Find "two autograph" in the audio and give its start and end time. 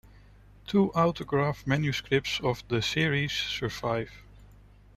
0.65-1.67